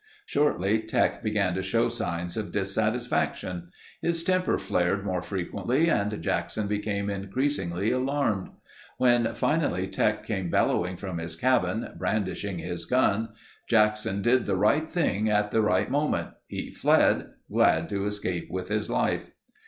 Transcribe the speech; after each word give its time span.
Shortly 0.25 0.79
Teck 0.79 1.21
began 1.21 1.53
to 1.53 1.61
show 1.61 1.87
signs 1.87 2.35
of 2.35 2.51
dissatisfaction. 2.51 3.69
His 4.01 4.23
temper 4.23 4.57
flared 4.57 5.05
more 5.05 5.21
frequently 5.21 5.91
and 5.91 6.19
Jackson 6.23 6.65
became 6.65 7.07
increasingly 7.07 7.91
alarmed. 7.91 8.49
When 8.97 9.31
finally 9.35 9.85
Teck 9.85 10.25
came 10.25 10.49
bellowing 10.49 10.97
from 10.97 11.19
his 11.19 11.35
cabin, 11.35 11.87
brandishing 11.99 12.57
his 12.57 12.87
gun, 12.87 13.29
Jackson 13.67 14.23
did 14.23 14.47
the 14.47 14.57
right 14.57 14.89
thing 14.89 15.29
at 15.29 15.51
the 15.51 15.61
right 15.61 15.91
moment. 15.91 16.29
He 16.47 16.71
fled, 16.71 17.33
glad 17.51 17.87
to 17.89 18.05
escape 18.07 18.49
with 18.49 18.69
his 18.69 18.89
life. 18.89 19.29